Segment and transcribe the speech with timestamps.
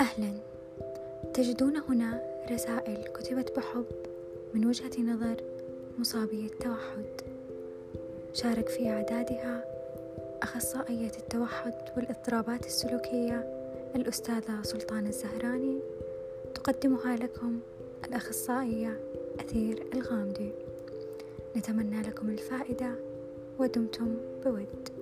[0.00, 0.32] أهلا.
[1.34, 3.84] تجدون هنا رسائل كتبت بحب
[4.54, 5.36] من وجهة نظر
[5.98, 7.04] مصابي التوحد.
[8.32, 9.64] شارك في إعدادها
[10.42, 13.38] أخصائية التوحد والإضطرابات السلوكية
[13.96, 15.78] الأستاذة سلطان الزهراني.
[16.54, 17.60] تقدمها لكم
[18.04, 19.00] الأخصائية
[19.40, 20.52] أثير الغامدي.
[21.56, 22.94] نتمنى لكم الفائدة
[23.58, 24.99] ودمتم بود.